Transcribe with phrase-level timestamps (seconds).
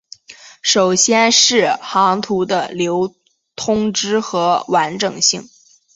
[0.63, 3.13] 首先是航图的流
[3.55, 5.47] 通和完整性。